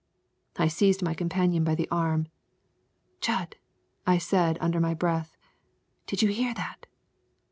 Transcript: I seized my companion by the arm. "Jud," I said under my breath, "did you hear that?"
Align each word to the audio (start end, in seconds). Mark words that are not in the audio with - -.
I 0.57 0.67
seized 0.67 1.03
my 1.03 1.13
companion 1.13 1.63
by 1.63 1.75
the 1.75 1.87
arm. 1.91 2.27
"Jud," 3.19 3.57
I 4.07 4.17
said 4.17 4.57
under 4.59 4.79
my 4.79 4.95
breath, 4.95 5.37
"did 6.07 6.23
you 6.23 6.29
hear 6.29 6.55
that?" 6.55 6.87